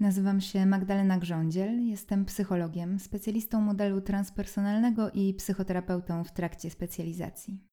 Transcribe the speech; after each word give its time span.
Nazywam 0.00 0.40
się 0.40 0.66
Magdalena 0.66 1.18
Grządziel, 1.18 1.86
jestem 1.86 2.24
psychologiem, 2.24 2.98
specjalistą 2.98 3.60
modelu 3.60 4.00
transpersonalnego 4.00 5.10
i 5.10 5.34
psychoterapeutą 5.34 6.24
w 6.24 6.32
trakcie 6.32 6.70
specjalizacji. 6.70 7.64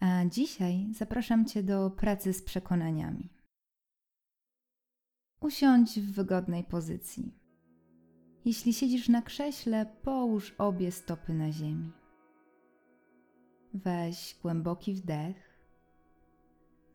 A 0.00 0.24
dzisiaj 0.24 0.86
zapraszam 0.92 1.46
Cię 1.46 1.62
do 1.62 1.90
pracy 1.90 2.32
z 2.32 2.42
przekonaniami. 2.42 3.30
Usiądź 5.40 6.00
w 6.00 6.12
wygodnej 6.12 6.64
pozycji. 6.64 7.34
Jeśli 8.44 8.74
siedzisz 8.74 9.08
na 9.08 9.22
krześle, 9.22 9.86
połóż 10.02 10.54
obie 10.58 10.92
stopy 10.92 11.34
na 11.34 11.52
ziemi. 11.52 11.92
Weź 13.74 14.36
głęboki 14.42 14.94
wdech. 14.94 15.66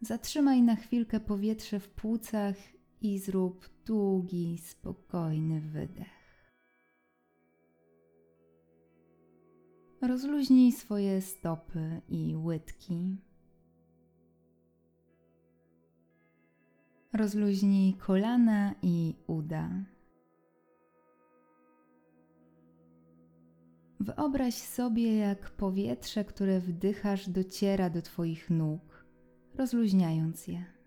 Zatrzymaj 0.01 0.61
na 0.61 0.75
chwilkę 0.75 1.19
powietrze 1.19 1.79
w 1.79 1.89
płucach 1.89 2.55
i 3.01 3.19
zrób 3.19 3.69
długi, 3.85 4.57
spokojny 4.57 5.61
wydech. 5.61 6.19
Rozluźnij 10.01 10.71
swoje 10.71 11.21
stopy 11.21 12.01
i 12.09 12.35
łydki. 12.35 13.17
Rozluźnij 17.13 17.93
kolana 17.93 18.75
i 18.81 19.15
uda. 19.27 19.69
Wyobraź 23.99 24.53
sobie, 24.53 25.17
jak 25.17 25.49
powietrze, 25.49 26.25
które 26.25 26.59
wdychasz, 26.59 27.29
dociera 27.29 27.89
do 27.89 28.01
Twoich 28.01 28.49
nóg, 28.49 29.05
rozluźniając 29.55 30.47
je. 30.47 30.78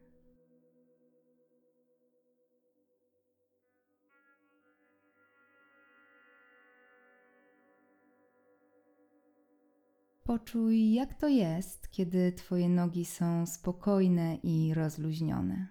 Poczuj, 10.25 10.93
jak 10.93 11.15
to 11.15 11.29
jest, 11.29 11.91
kiedy 11.91 12.33
Twoje 12.33 12.69
nogi 12.69 13.05
są 13.05 13.47
spokojne 13.47 14.35
i 14.43 14.75
rozluźnione. 14.75 15.67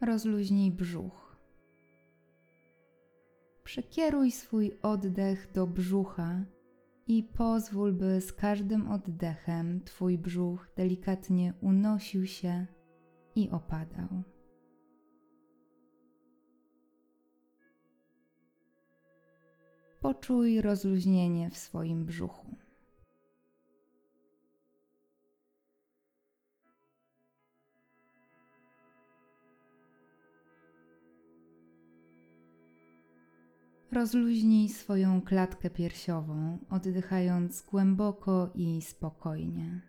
Rozluźnij 0.00 0.70
brzuch. 0.70 1.36
Przekieruj 3.64 4.30
swój 4.30 4.78
oddech 4.82 5.52
do 5.52 5.66
brzucha 5.66 6.44
i 7.06 7.22
pozwól, 7.22 7.92
by 7.92 8.20
z 8.20 8.32
każdym 8.32 8.90
oddechem 8.90 9.80
Twój 9.84 10.18
brzuch 10.18 10.68
delikatnie 10.76 11.54
unosił 11.60 12.26
się 12.26 12.66
i 13.34 13.50
opadał. 13.50 14.37
Poczuj 20.00 20.60
rozluźnienie 20.60 21.50
w 21.50 21.56
swoim 21.56 22.04
brzuchu. 22.04 22.56
Rozluźnij 33.92 34.68
swoją 34.68 35.22
klatkę 35.22 35.70
piersiową, 35.70 36.58
oddychając 36.70 37.62
głęboko 37.62 38.50
i 38.54 38.82
spokojnie. 38.82 39.80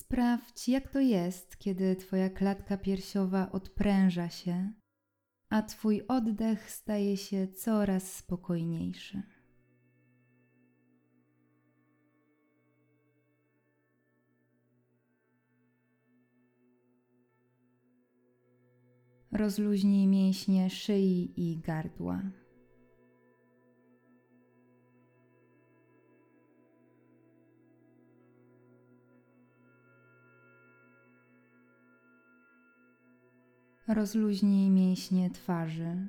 Sprawdź, 0.00 0.68
jak 0.68 0.88
to 0.88 1.00
jest, 1.00 1.56
kiedy 1.58 1.96
Twoja 1.96 2.30
klatka 2.30 2.76
piersiowa 2.76 3.52
odpręża 3.52 4.28
się, 4.28 4.72
a 5.48 5.62
Twój 5.62 6.06
oddech 6.08 6.70
staje 6.70 7.16
się 7.16 7.48
coraz 7.48 8.12
spokojniejszy. 8.12 9.22
Rozluźnij 19.32 20.06
mięśnie 20.06 20.70
szyi 20.70 21.32
i 21.36 21.58
gardła. 21.58 22.22
Rozluźnij 33.94 34.70
mięśnie 34.70 35.30
twarzy, 35.30 36.06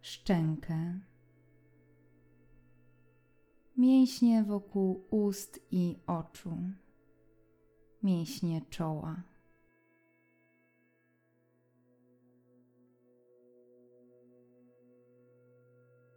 szczękę, 0.00 1.00
mięśnie 3.76 4.44
wokół 4.44 5.06
ust 5.10 5.60
i 5.70 5.96
oczu, 6.06 6.56
mięśnie 8.02 8.60
czoła. 8.70 9.22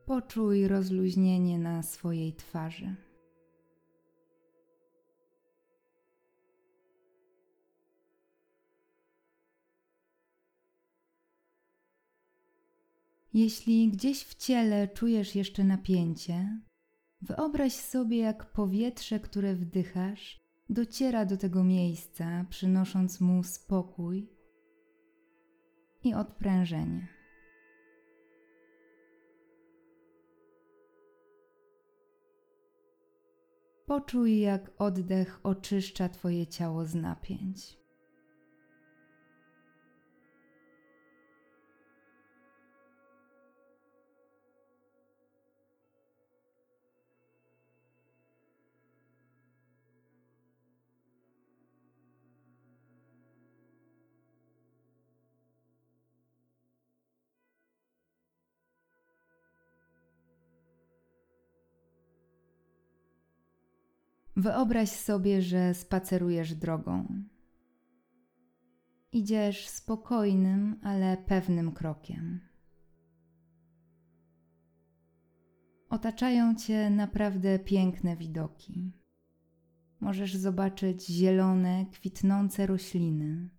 Poczuj 0.06 0.68
rozluźnienie 0.68 1.60
na 1.60 1.84
swojej 1.84 2.34
twarzy. 2.34 2.96
Jeśli 13.36 13.90
gdzieś 13.90 14.24
w 14.24 14.36
ciele 14.36 14.88
czujesz 14.88 15.36
jeszcze 15.36 15.64
napięcie, 15.64 16.62
wyobraź 17.22 17.74
sobie, 17.74 18.18
jak 18.18 18.52
powietrze, 18.52 19.20
które 19.20 19.56
wdychasz, 19.56 20.40
dociera 20.70 21.26
do 21.26 21.38
tego 21.38 21.64
miejsca, 21.64 22.46
przynosząc 22.50 23.22
mu 23.22 23.44
spokój 23.44 24.30
i 26.04 26.14
odprężenie. 26.14 27.08
Poczuj, 33.86 34.40
jak 34.40 34.72
oddech 34.78 35.40
oczyszcza 35.44 36.10
Twoje 36.10 36.48
ciało 36.48 36.86
z 36.86 36.96
napięć. 36.96 37.85
Wyobraź 64.38 64.90
sobie, 64.90 65.42
że 65.42 65.74
spacerujesz 65.74 66.56
drogą. 66.56 67.24
Idziesz 69.12 69.68
spokojnym, 69.68 70.80
ale 70.84 71.18
pewnym 71.18 71.72
krokiem. 71.72 72.40
Otaczają 75.90 76.56
cię 76.56 76.90
naprawdę 76.90 77.60
piękne 77.60 78.16
widoki. 78.16 78.92
Możesz 80.00 80.36
zobaczyć 80.36 81.08
zielone, 81.08 81.86
kwitnące 81.92 82.66
rośliny. 82.66 83.50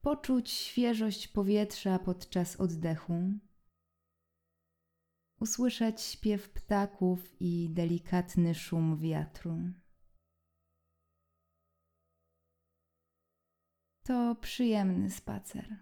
Poczuć 0.00 0.50
świeżość 0.50 1.28
powietrza 1.28 1.98
podczas 1.98 2.56
oddechu 2.56 3.32
usłyszeć 5.42 6.00
śpiew 6.00 6.50
ptaków 6.50 7.36
i 7.40 7.70
delikatny 7.70 8.54
szum 8.54 8.98
wiatru. 8.98 9.58
To 14.02 14.36
przyjemny 14.40 15.10
spacer. 15.10 15.76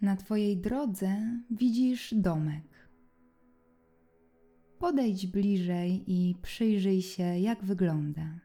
Na 0.00 0.16
Twojej 0.16 0.56
drodze 0.56 1.40
widzisz 1.50 2.14
domek. 2.14 2.71
Podejdź 4.82 5.26
bliżej 5.26 6.04
i 6.06 6.34
przyjrzyj 6.42 7.02
się, 7.02 7.38
jak 7.38 7.64
wygląda. 7.64 8.40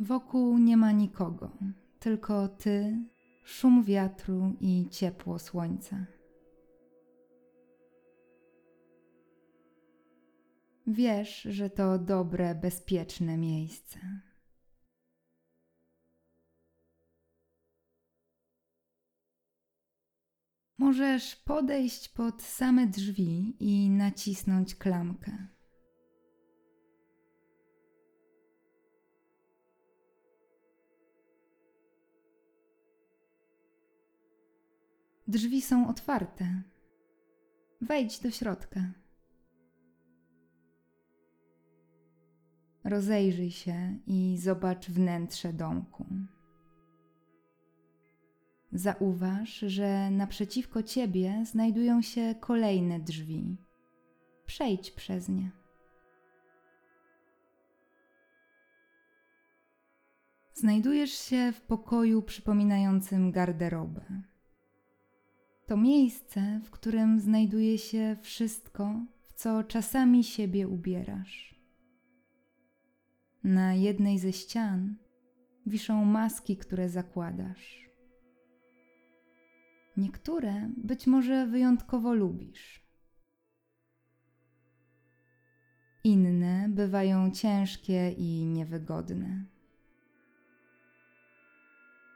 Wokół 0.00 0.58
nie 0.58 0.76
ma 0.76 0.92
nikogo, 0.92 1.50
tylko 1.98 2.48
ty, 2.48 3.04
szum 3.44 3.82
wiatru 3.82 4.56
i 4.60 4.88
ciepło 4.90 5.38
słońca. 5.38 6.06
Wiesz, 10.86 11.42
że 11.42 11.70
to 11.70 11.98
dobre, 11.98 12.54
bezpieczne 12.54 13.38
miejsce. 13.38 13.98
Możesz 20.84 21.36
podejść 21.36 22.08
pod 22.08 22.42
same 22.42 22.86
drzwi 22.86 23.56
i 23.60 23.90
nacisnąć 23.90 24.74
klamkę. 24.74 25.46
Drzwi 35.28 35.62
są 35.62 35.88
otwarte. 35.88 36.62
Wejdź 37.80 38.20
do 38.20 38.30
środka. 38.30 38.80
Rozejrzyj 42.84 43.50
się 43.50 43.98
i 44.06 44.38
zobacz 44.38 44.90
wnętrze 44.90 45.52
domku. 45.52 46.06
Zauważ, 48.74 49.58
że 49.58 50.10
naprzeciwko 50.10 50.82
ciebie 50.82 51.44
znajdują 51.44 52.02
się 52.02 52.34
kolejne 52.40 53.00
drzwi. 53.00 53.56
Przejdź 54.46 54.90
przez 54.90 55.28
nie. 55.28 55.50
Znajdujesz 60.54 61.10
się 61.10 61.52
w 61.52 61.60
pokoju 61.60 62.22
przypominającym 62.22 63.32
garderobę. 63.32 64.22
To 65.66 65.76
miejsce, 65.76 66.60
w 66.64 66.70
którym 66.70 67.20
znajduje 67.20 67.78
się 67.78 68.16
wszystko, 68.22 68.94
w 69.22 69.32
co 69.32 69.64
czasami 69.64 70.24
siebie 70.24 70.68
ubierasz. 70.68 71.54
Na 73.44 73.74
jednej 73.74 74.18
ze 74.18 74.32
ścian 74.32 74.96
wiszą 75.66 76.04
maski, 76.04 76.56
które 76.56 76.88
zakładasz. 76.88 77.83
Niektóre 79.96 80.70
być 80.76 81.06
może 81.06 81.46
wyjątkowo 81.46 82.14
lubisz. 82.14 82.84
Inne 86.04 86.68
bywają 86.68 87.30
ciężkie 87.30 88.10
i 88.10 88.46
niewygodne. 88.46 89.44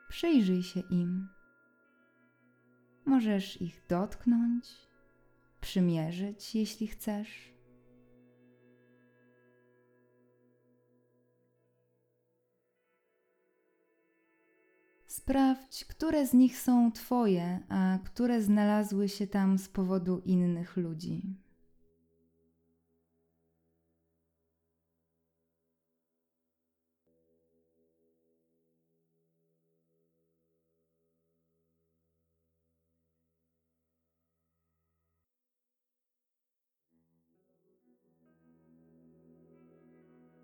Przyjrzyj 0.09 0.63
się 0.63 0.81
im 0.81 1.29
Możesz 3.09 3.63
ich 3.63 3.83
dotknąć, 3.89 4.65
przymierzyć, 5.61 6.55
jeśli 6.55 6.87
chcesz. 6.87 7.58
Sprawdź, 15.29 15.85
które 15.85 16.27
z 16.27 16.35
nich 16.35 16.59
są 16.59 16.93
Twoje, 16.93 17.61
a 17.69 17.99
które 18.05 18.43
znalazły 18.43 19.09
się 19.09 19.27
tam 19.27 19.59
z 19.59 19.69
powodu 19.69 20.23
innych 20.25 20.77
ludzi. 20.77 21.23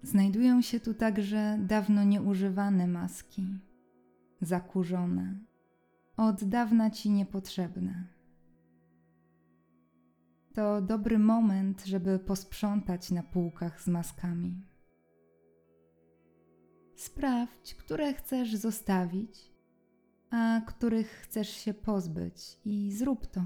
Znajdują 0.03 0.63
się 0.63 0.81
tu 0.81 0.95
także 0.95 1.59
dawno 1.61 2.05
nieużywane 2.05 2.87
maski, 2.87 3.47
zakurzone, 4.45 5.39
od 6.17 6.45
dawna 6.45 6.91
ci 6.91 7.11
niepotrzebne. 7.11 8.09
To 10.55 10.83
dobry 10.83 11.19
moment, 11.19 11.85
żeby 11.85 12.19
posprzątać 12.19 13.11
na 13.11 13.23
półkach 13.23 13.83
z 13.83 13.89
maskami. 13.89 14.63
Sprawdź, 16.97 17.75
które 17.75 18.15
chcesz 18.15 18.57
zostawić, 18.57 19.53
a 20.31 20.61
których 20.67 21.09
chcesz 21.09 21.49
się 21.49 21.75
pozbyć, 21.75 22.61
i 22.65 22.93
zrób 22.93 23.27
to. 23.27 23.43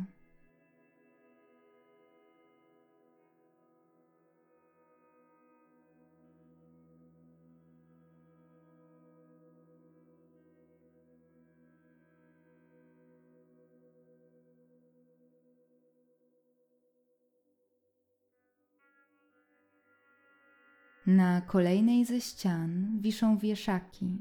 Na 21.08 21.40
kolejnej 21.40 22.04
ze 22.04 22.20
ścian 22.20 22.98
wiszą 23.00 23.38
wieszaki, 23.38 24.18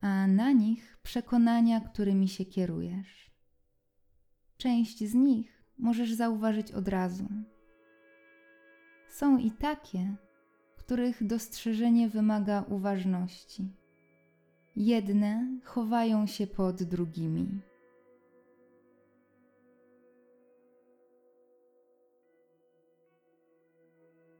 a 0.00 0.26
na 0.26 0.52
nich 0.52 0.98
przekonania, 1.02 1.80
którymi 1.80 2.28
się 2.28 2.44
kierujesz. 2.44 3.30
Część 4.56 5.04
z 5.04 5.14
nich 5.14 5.64
możesz 5.78 6.12
zauważyć 6.12 6.72
od 6.72 6.88
razu. 6.88 7.28
Są 9.08 9.38
i 9.38 9.50
takie, 9.50 10.16
których 10.76 11.26
dostrzeżenie 11.26 12.08
wymaga 12.08 12.64
uważności. 12.68 13.68
Jedne 14.76 15.58
chowają 15.64 16.26
się 16.26 16.46
pod 16.46 16.82
drugimi. 16.82 17.60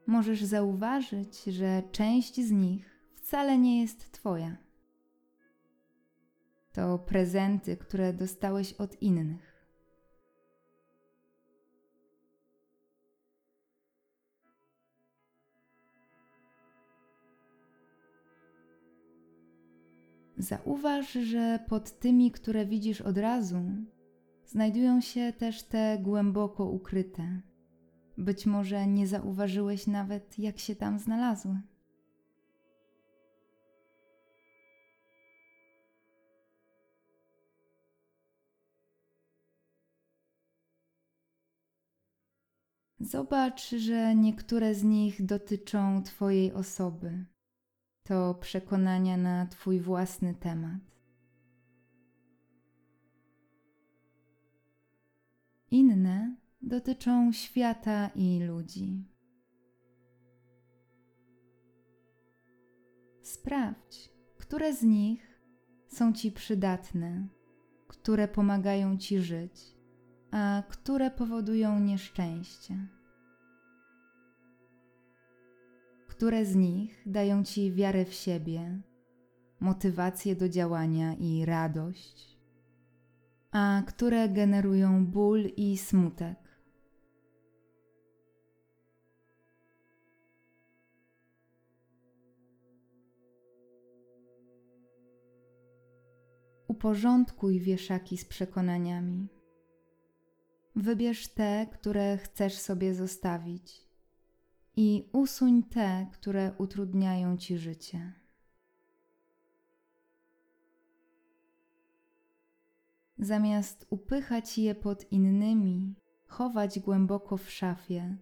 Możesz 0.06 0.44
zauważyć, 0.44 1.44
że 1.44 1.82
część 1.92 2.40
z 2.40 2.50
nich 2.50 3.08
wcale 3.14 3.58
nie 3.58 3.80
jest 3.80 4.12
Twoja. 4.12 4.56
To 6.72 6.98
prezenty, 6.98 7.76
które 7.76 8.12
dostałeś 8.12 8.72
od 8.72 9.02
innych. 9.02 9.54
Zauważ, 20.36 21.12
że 21.12 21.58
pod 21.68 21.98
tymi, 21.98 22.30
które 22.30 22.66
widzisz 22.66 23.00
od 23.00 23.18
razu, 23.18 23.62
znajdują 24.46 25.00
się 25.00 25.32
też 25.32 25.62
te 25.62 25.98
głęboko 26.02 26.64
ukryte 26.64 27.40
być 28.18 28.46
może 28.46 28.86
nie 28.86 29.06
zauważyłeś 29.06 29.86
nawet, 29.86 30.38
jak 30.38 30.58
się 30.58 30.76
tam 30.76 30.98
znalazły. 30.98 31.60
Zobacz, 43.00 43.70
że 43.70 44.14
niektóre 44.14 44.74
z 44.74 44.82
nich 44.82 45.26
dotyczą 45.26 46.02
Twojej 46.02 46.52
osoby. 46.52 47.24
To 48.02 48.34
przekonania 48.34 49.16
na 49.16 49.46
Twój 49.46 49.80
własny 49.80 50.34
temat. 50.34 50.80
Inne 55.70 56.43
dotyczą 56.66 57.32
świata 57.32 58.10
i 58.14 58.40
ludzi. 58.40 59.04
Sprawdź, 63.22 64.12
które 64.38 64.74
z 64.74 64.82
nich 64.82 65.40
są 65.88 66.12
Ci 66.12 66.32
przydatne, 66.32 67.28
które 67.88 68.28
pomagają 68.28 68.98
Ci 68.98 69.18
żyć, 69.18 69.76
a 70.30 70.62
które 70.68 71.10
powodują 71.10 71.80
nieszczęście. 71.80 72.88
które 76.16 76.44
z 76.44 76.54
nich 76.54 77.02
dają 77.06 77.44
ci 77.44 77.72
wiarę 77.72 78.04
w 78.04 78.12
siebie, 78.12 78.80
motywację 79.60 80.36
do 80.36 80.48
działania 80.48 81.14
i 81.14 81.44
radość, 81.44 82.38
a 83.52 83.82
które 83.86 84.28
generują 84.28 85.06
ból 85.06 85.44
i 85.56 85.78
smutek. 85.78 86.43
Uporządkuj 96.74 97.60
wieszaki 97.60 98.18
z 98.18 98.24
przekonaniami. 98.24 99.28
Wybierz 100.76 101.28
te, 101.28 101.66
które 101.72 102.18
chcesz 102.18 102.58
sobie 102.58 102.94
zostawić 102.94 103.88
i 104.76 105.08
usuń 105.12 105.62
te, 105.62 106.06
które 106.12 106.52
utrudniają 106.58 107.36
ci 107.36 107.58
życie. 107.58 108.12
Zamiast 113.18 113.86
upychać 113.90 114.58
je 114.58 114.74
pod 114.74 115.12
innymi, 115.12 115.94
chować 116.26 116.80
głęboko 116.80 117.36
w 117.36 117.50
szafie, 117.50 118.16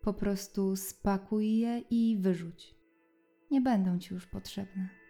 po 0.00 0.14
prostu 0.14 0.76
spakuj 0.76 1.58
je 1.58 1.78
i 1.78 2.18
wyrzuć. 2.20 2.74
Nie 3.50 3.60
będą 3.60 3.98
ci 3.98 4.14
już 4.14 4.26
potrzebne. 4.26 5.05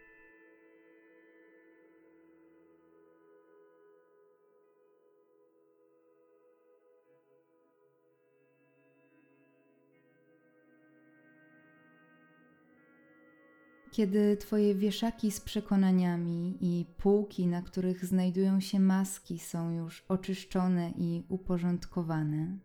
Kiedy 13.97 14.37
Twoje 14.37 14.75
wieszaki 14.75 15.31
z 15.31 15.41
przekonaniami 15.41 16.59
i 16.61 16.87
półki, 16.97 17.47
na 17.47 17.63
których 17.63 18.05
znajdują 18.05 18.61
się 18.61 18.81
maski, 18.81 19.39
są 19.39 19.71
już 19.71 20.05
oczyszczone 20.09 20.91
i 20.91 21.25
uporządkowane, 21.29 22.59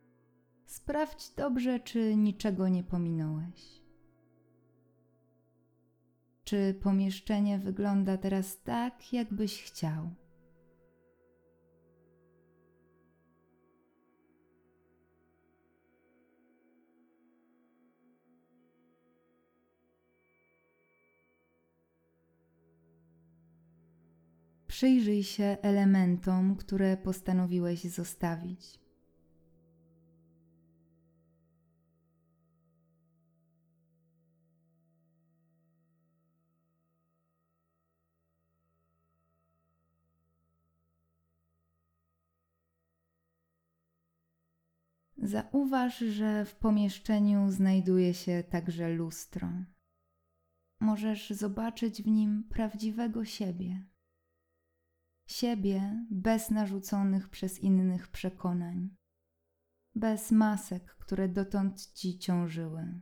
sprawdź 0.66 1.30
dobrze, 1.38 1.80
czy 1.80 2.16
niczego 2.16 2.68
nie 2.68 2.84
pominąłeś. 2.84 3.82
Czy 6.44 6.80
pomieszczenie 6.84 7.60
wygląda 7.60 8.18
teraz 8.18 8.64
tak, 8.64 9.14
jakbyś 9.14 9.64
chciał? 9.64 10.10
Przyjrzyj 24.82 25.24
się 25.24 25.58
elementom, 25.62 26.56
które 26.56 26.98
postanowiłeś 26.98 27.84
zostawić. 27.84 28.80
Zauważ, 45.18 45.98
że 45.98 46.46
w 46.46 46.56
pomieszczeniu 46.56 47.52
znajduje 47.52 48.14
się 48.14 48.44
także 48.50 48.90
lustro. 48.90 49.50
Możesz 50.80 51.30
zobaczyć 51.30 52.04
w 52.04 52.08
nim 52.08 52.44
prawdziwego 52.50 53.26
siebie 53.26 53.91
siebie 55.32 56.06
bez 56.10 56.50
narzuconych 56.50 57.30
przez 57.30 57.60
innych 57.60 58.08
przekonań, 58.08 58.90
bez 59.96 60.32
masek, 60.32 60.96
które 60.96 61.30
dotąd 61.30 61.94
ci 61.94 62.20
ciążyły. 62.20 63.02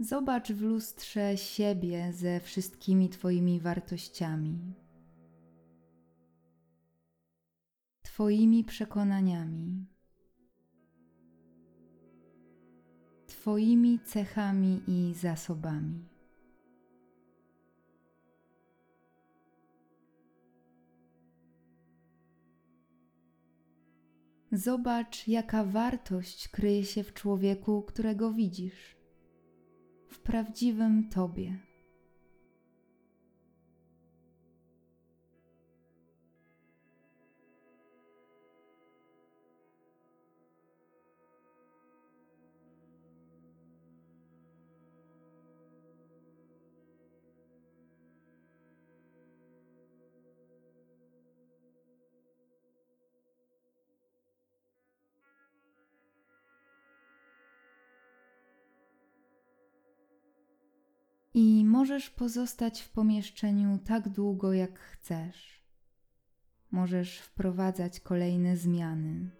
Zobacz 0.00 0.52
w 0.52 0.62
lustrze 0.62 1.36
siebie 1.36 2.12
ze 2.12 2.40
wszystkimi 2.40 3.08
Twoimi 3.08 3.60
wartościami, 3.60 4.74
Twoimi 8.02 8.64
przekonaniami, 8.64 9.86
Twoimi 13.26 14.00
cechami 14.00 14.82
i 14.86 15.14
zasobami. 15.14 16.11
Zobacz, 24.52 25.28
jaka 25.28 25.64
wartość 25.64 26.48
kryje 26.48 26.84
się 26.84 27.04
w 27.04 27.14
człowieku, 27.14 27.82
którego 27.82 28.32
widzisz, 28.32 28.96
w 30.08 30.20
prawdziwym 30.20 31.08
Tobie. 31.08 31.71
I 61.34 61.64
możesz 61.64 62.10
pozostać 62.10 62.80
w 62.80 62.90
pomieszczeniu 62.90 63.78
tak 63.78 64.08
długo, 64.08 64.52
jak 64.52 64.78
chcesz. 64.78 65.62
Możesz 66.70 67.18
wprowadzać 67.18 68.00
kolejne 68.00 68.56
zmiany. 68.56 69.30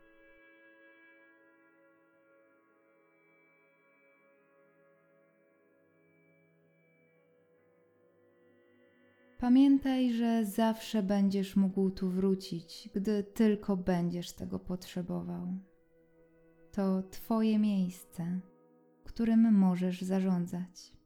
Pamiętaj, 9.39 10.13
że 10.13 10.45
zawsze 10.45 11.03
będziesz 11.03 11.57
mógł 11.57 11.91
tu 11.91 12.11
wrócić, 12.11 12.91
gdy 12.95 13.25
tylko 13.25 13.77
będziesz 13.77 14.33
tego 14.33 14.59
potrzebował. 14.59 15.59
To 16.73 17.03
Twoje 17.03 17.59
miejsce, 17.59 18.41
którym 19.05 19.55
możesz 19.55 20.03
zarządzać. 20.03 21.02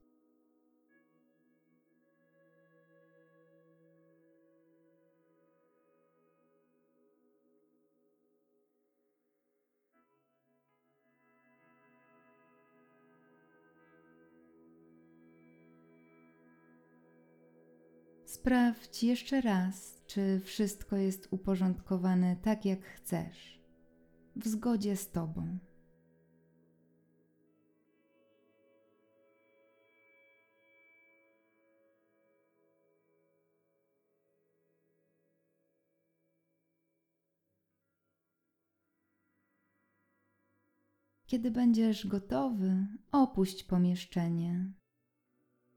Sprawdź 18.46 19.02
jeszcze 19.02 19.40
raz, 19.40 20.02
czy 20.06 20.40
wszystko 20.40 20.96
jest 20.96 21.28
uporządkowane 21.30 22.36
tak, 22.36 22.64
jak 22.64 22.84
chcesz, 22.84 23.60
w 24.36 24.48
zgodzie 24.48 24.96
z 24.96 25.10
Tobą. 25.10 25.58
Kiedy 41.26 41.50
będziesz 41.50 42.06
gotowy, 42.06 42.86
opuść 43.12 43.64
pomieszczenie 43.64 44.72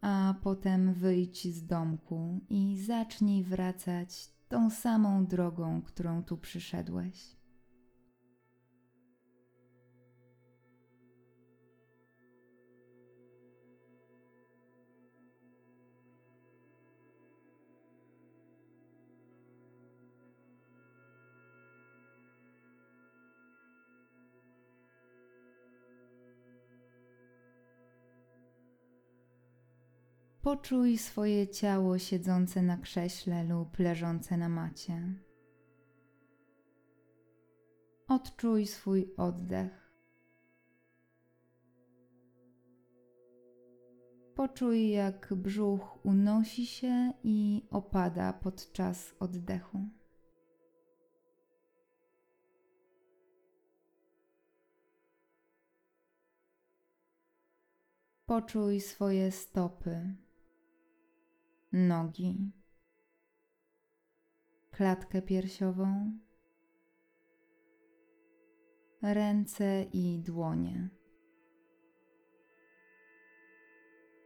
a 0.02 0.34
potem 0.44 0.94
wyjdź 0.94 1.54
z 1.54 1.66
domku 1.66 2.40
i 2.50 2.78
zacznij 2.78 3.44
wracać 3.44 4.30
tą 4.48 4.70
samą 4.70 5.26
drogą, 5.26 5.82
którą 5.82 6.24
tu 6.24 6.38
przyszedłeś. 6.38 7.39
Poczuj 30.42 30.98
swoje 30.98 31.48
ciało 31.48 32.00
siedzące 32.00 32.62
na 32.62 32.78
krześle 32.78 33.44
lub 33.44 33.80
leżące 33.80 34.38
na 34.38 34.50
macie. 34.50 35.14
Odczuj 38.08 38.68
swój 38.68 39.14
oddech. 39.18 39.92
Poczuj, 44.36 44.90
jak 44.90 45.34
brzuch 45.34 46.06
unosi 46.06 46.66
się 46.66 47.14
i 47.24 47.68
opada 47.72 48.34
podczas 48.34 49.16
oddechu. 49.20 49.80
Poczuj 58.26 58.82
swoje 58.82 59.32
stopy, 59.32 60.16
nogi, 61.72 62.52
klatkę 64.72 65.22
piersiową, 65.22 66.20
ręce 69.02 69.84
i 69.84 70.20
dłonie. 70.20 70.90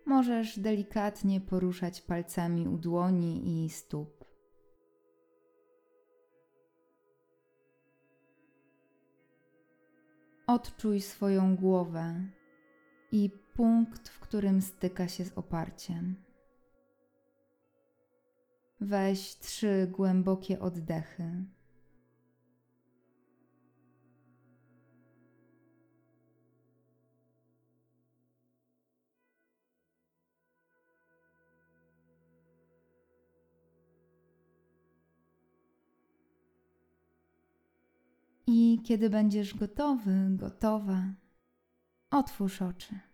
Możesz 0.06 0.60
delikatnie 0.60 1.42
poruszać 1.42 2.02
palcami 2.02 2.68
u 2.68 2.78
dłoni 2.78 3.66
i 3.66 3.70
stóp. 3.70 4.26
Odczuj 10.48 11.02
swoją 11.02 11.56
głowę 11.56 12.16
i 13.12 13.30
punkt, 13.54 14.10
w 14.10 14.20
którym 14.20 14.62
styka 14.62 15.08
się 15.08 15.26
z 15.26 15.38
oparciem. 15.38 16.16
Weź 18.86 19.36
trzy 19.36 19.88
głębokie 19.92 20.60
oddechy. 20.60 21.46
I 38.48 38.82
kiedy 38.84 39.10
będziesz 39.10 39.56
gotowy, 39.56 40.28
gotowa, 40.30 41.04
otwórz 42.12 42.62
oczy. 42.62 43.13